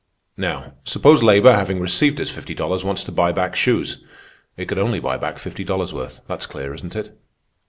[0.37, 4.03] "Now, suppose labor, having received its fifty dollars, wanted to buy back shoes.
[4.57, 6.21] It could only buy back fifty dollars' worth.
[6.27, 7.15] That's clear, isn't it?